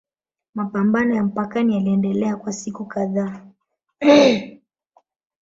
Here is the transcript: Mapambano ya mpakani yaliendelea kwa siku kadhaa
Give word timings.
Mapambano 0.55 1.15
ya 1.15 1.23
mpakani 1.23 1.73
yaliendelea 1.75 2.35
kwa 2.35 2.53
siku 2.53 2.85
kadhaa 2.85 3.45